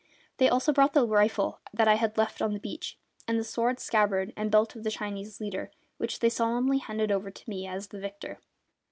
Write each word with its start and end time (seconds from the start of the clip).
They 0.37 0.49
also 0.49 0.73
brought 0.73 0.93
the 0.93 1.05
rifle 1.05 1.59
that 1.71 1.87
I 1.87 1.93
had 1.93 2.17
left 2.17 2.41
on 2.41 2.53
the 2.53 2.59
beach, 2.59 2.97
and 3.27 3.37
the 3.37 3.43
sword, 3.43 3.79
scabbard, 3.79 4.33
and 4.35 4.49
belt 4.49 4.75
of 4.75 4.83
the 4.83 4.89
Chinese 4.89 5.39
leader, 5.39 5.69
which 5.97 6.21
they 6.21 6.29
solemnly 6.29 6.79
handed 6.79 7.11
over 7.11 7.29
to 7.29 7.47
me 7.51 7.67
as 7.67 7.89
the 7.89 7.99
victor. 7.99 8.39